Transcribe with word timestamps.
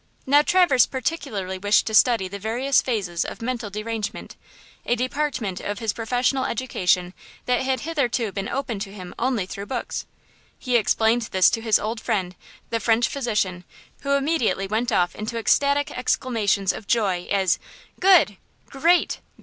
Now 0.25 0.41
Traverse 0.41 0.87
particularly 0.87 1.59
wished 1.59 1.85
to 1.85 1.93
study 1.93 2.27
the 2.27 2.39
various 2.39 2.81
phases 2.81 3.23
of 3.23 3.39
mental 3.39 3.69
derangement, 3.69 4.35
a 4.83 4.95
department 4.95 5.59
of 5.59 5.77
his 5.77 5.93
professional 5.93 6.43
education 6.43 7.13
that 7.45 7.61
had 7.61 7.81
hitherto 7.81 8.31
been 8.31 8.49
opened 8.49 8.81
to 8.81 8.91
him 8.91 9.13
only 9.19 9.45
through 9.45 9.67
books. 9.67 10.07
He 10.57 10.75
explained 10.75 11.29
this 11.31 11.51
to 11.51 11.61
his 11.61 11.77
old 11.77 12.01
friend, 12.01 12.35
the 12.71 12.79
French 12.79 13.07
physician, 13.09 13.63
who 13.99 14.15
immediately 14.15 14.65
went 14.65 14.91
off 14.91 15.13
into 15.13 15.37
ecstatic 15.37 15.91
exclamations 15.95 16.73
of 16.73 16.87
joy 16.87 17.27
as, 17.29 17.59
"Good! 17.99 18.37
Great! 18.65 19.19